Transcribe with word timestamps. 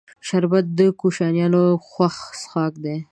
شربت 0.27 0.65
د 0.77 0.79
کوشنیانو 1.01 1.63
خوښ 1.89 2.15
څښاک 2.39 2.73
دی 2.83 2.97